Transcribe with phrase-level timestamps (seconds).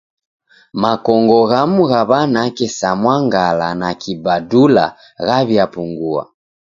[0.81, 4.85] Makongo ghamu gha w'anake sa mwangala na kibadula
[5.25, 6.23] ghaw'iapungua.